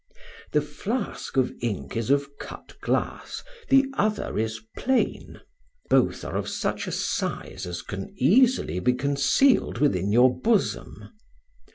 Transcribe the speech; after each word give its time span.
The 0.53 0.61
flask 0.63 1.37
of 1.37 1.53
ink 1.61 1.95
is 1.95 2.09
of 2.09 2.39
cut 2.39 2.73
glass; 2.81 3.43
the 3.69 3.85
other 3.93 4.35
is 4.39 4.59
plain. 4.75 5.39
Both 5.91 6.25
are 6.25 6.37
of 6.37 6.49
such 6.49 6.87
a 6.87 6.91
size 6.91 7.67
as 7.67 7.83
can 7.83 8.11
easily 8.17 8.79
be 8.79 8.93
concealed 8.93 9.77
within 9.77 10.11
your 10.11 10.35
bosom. 10.35 11.09